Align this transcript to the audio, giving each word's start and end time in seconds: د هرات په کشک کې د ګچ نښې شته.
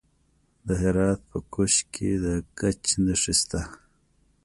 د 0.67 0.69
هرات 0.81 1.19
په 1.31 1.37
کشک 1.53 1.85
کې 1.95 2.11
د 2.23 2.25
ګچ 2.59 2.83
نښې 3.05 3.33
شته. 3.39 3.61